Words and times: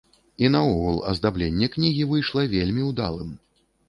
І 0.43 0.47
наогул 0.53 0.95
аздабленне 1.11 1.67
кнігі 1.75 2.07
выйшла 2.13 2.47
вельмі 2.55 2.87
ўдалым. 2.89 3.31